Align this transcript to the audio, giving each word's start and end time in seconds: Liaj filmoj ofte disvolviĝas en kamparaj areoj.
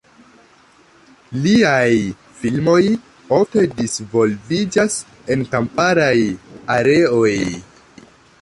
Liaj 1.43 1.89
filmoj 2.39 2.79
ofte 3.41 3.67
disvolviĝas 3.83 4.99
en 5.37 5.47
kamparaj 5.55 6.19
areoj. 6.79 7.35